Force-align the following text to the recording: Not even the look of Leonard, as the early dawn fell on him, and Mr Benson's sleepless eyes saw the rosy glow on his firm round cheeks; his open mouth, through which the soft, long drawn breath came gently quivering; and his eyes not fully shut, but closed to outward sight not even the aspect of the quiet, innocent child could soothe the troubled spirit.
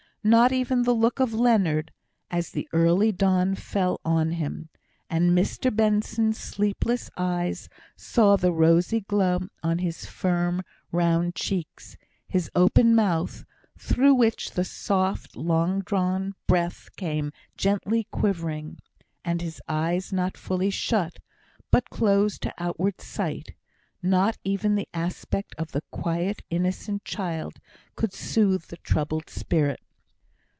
Not 0.23 0.51
even 0.51 0.83
the 0.83 0.93
look 0.93 1.19
of 1.19 1.33
Leonard, 1.33 1.91
as 2.29 2.51
the 2.51 2.69
early 2.73 3.11
dawn 3.11 3.55
fell 3.55 3.99
on 4.05 4.33
him, 4.33 4.69
and 5.09 5.31
Mr 5.35 5.75
Benson's 5.75 6.37
sleepless 6.37 7.09
eyes 7.17 7.69
saw 7.95 8.35
the 8.35 8.51
rosy 8.53 8.99
glow 9.01 9.39
on 9.63 9.79
his 9.79 10.05
firm 10.05 10.61
round 10.91 11.33
cheeks; 11.33 11.97
his 12.27 12.51
open 12.53 12.93
mouth, 12.93 13.45
through 13.79 14.13
which 14.13 14.51
the 14.51 14.63
soft, 14.63 15.35
long 15.35 15.79
drawn 15.79 16.35
breath 16.45 16.89
came 16.95 17.31
gently 17.57 18.03
quivering; 18.11 18.77
and 19.25 19.41
his 19.41 19.59
eyes 19.67 20.13
not 20.13 20.37
fully 20.37 20.69
shut, 20.69 21.17
but 21.71 21.89
closed 21.89 22.43
to 22.43 22.53
outward 22.59 23.01
sight 23.01 23.55
not 24.03 24.37
even 24.43 24.75
the 24.75 24.87
aspect 24.93 25.55
of 25.57 25.71
the 25.71 25.81
quiet, 25.89 26.43
innocent 26.51 27.03
child 27.03 27.57
could 27.95 28.13
soothe 28.13 28.65
the 28.65 28.77
troubled 28.77 29.27
spirit. 29.27 29.79